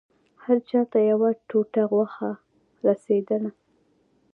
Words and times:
هر 0.43 0.57
چا 0.69 0.81
ته 0.91 0.99
يوه 1.11 1.29
ټوټه 1.49 1.83
غوښه 1.91 2.31
رسېدله. 2.87 3.51